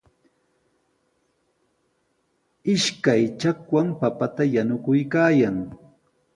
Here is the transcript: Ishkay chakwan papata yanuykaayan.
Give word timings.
Ishkay 2.73 3.23
chakwan 3.39 3.87
papata 3.99 4.43
yanuykaayan. 4.55 5.57